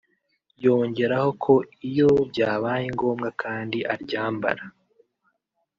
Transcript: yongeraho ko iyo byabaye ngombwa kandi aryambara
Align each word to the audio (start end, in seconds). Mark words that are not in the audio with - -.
yongeraho 0.63 1.29
ko 1.43 1.53
iyo 1.89 2.09
byabaye 2.29 2.85
ngombwa 2.95 3.29
kandi 3.41 3.77
aryambara 3.93 4.63